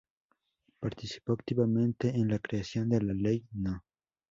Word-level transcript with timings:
Participó 0.79 1.33
activamente 1.33 2.09
en 2.09 2.27
la 2.27 2.39
creación 2.39 2.89
de 2.89 3.03
la 3.03 3.13
Ley 3.13 3.45
No. 3.51 3.83